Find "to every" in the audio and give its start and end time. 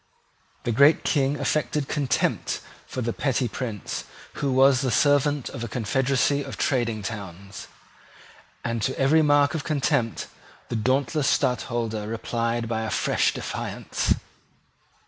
8.81-9.21